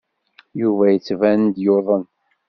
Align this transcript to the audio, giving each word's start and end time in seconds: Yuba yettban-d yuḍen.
Yuba 0.61 0.85
yettban-d 0.89 1.55
yuḍen. 1.65 2.03